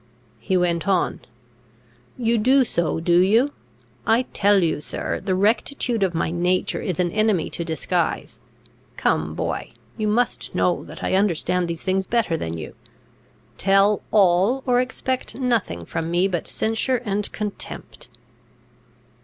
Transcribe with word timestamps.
He 0.39 0.57
went 0.57 0.87
on: 0.87 1.19
"You 2.17 2.39
do 2.39 2.63
so; 2.63 2.99
do 2.99 3.19
you? 3.21 3.51
I 4.07 4.23
tell 4.33 4.63
you, 4.63 4.79
sir, 4.81 5.19
the 5.19 5.35
rectitude 5.35 6.01
of 6.01 6.15
my 6.15 6.31
nature 6.31 6.81
is 6.81 6.99
an 6.99 7.11
enemy 7.11 7.51
to 7.51 7.63
disguise. 7.63 8.39
Come, 8.97 9.35
boy, 9.35 9.73
you 9.97 10.07
must 10.07 10.55
know 10.55 10.83
that 10.85 11.03
I 11.03 11.13
understand 11.13 11.67
these 11.67 11.83
things 11.83 12.07
better 12.07 12.35
than 12.35 12.57
you. 12.57 12.73
Tell 13.59 14.01
all, 14.09 14.63
or 14.65 14.81
expect 14.81 15.35
nothing 15.35 15.85
from 15.85 16.09
me 16.09 16.27
but 16.27 16.47
censure 16.47 16.99
and 17.05 17.31
contempt." 17.31 18.07